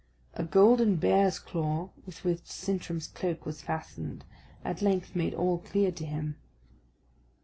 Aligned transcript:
A 0.33 0.43
golden 0.43 0.95
bear's 0.95 1.37
claw, 1.37 1.91
with 2.07 2.23
which 2.23 2.45
Sintram's 2.45 3.05
cloak 3.05 3.45
was 3.45 3.61
fastened, 3.61 4.25
at 4.65 4.81
length 4.81 5.15
made 5.15 5.35
all 5.35 5.59
clear 5.59 5.91
to 5.91 6.03
him. 6.07 6.37